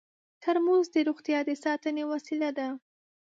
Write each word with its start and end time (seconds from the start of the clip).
ترموز 0.43 0.85
د 0.93 0.97
روغتیا 1.07 1.39
د 1.47 1.49
ساتنې 1.63 2.03
وسیله 2.11 2.49
ده. 2.57 2.67